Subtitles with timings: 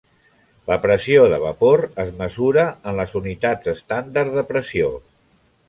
[0.69, 4.93] La pressió de vapor es mesura en les unitats estàndard de pressió.